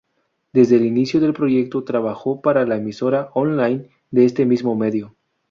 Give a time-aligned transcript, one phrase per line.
[0.51, 5.15] Desde el inicio del proyecto trabajó para la emisora on-line de este mismo medio.